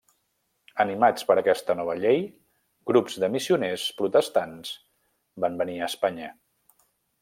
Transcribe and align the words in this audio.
Animats 0.83 1.25
per 1.31 1.35
aquesta 1.41 1.75
nova 1.81 1.95
llei, 1.99 2.25
grups 2.93 3.19
de 3.25 3.31
missioners 3.37 3.87
protestants 4.01 4.75
van 5.45 5.65
venir 5.65 5.81
a 5.83 5.95
Espanya. 5.95 6.37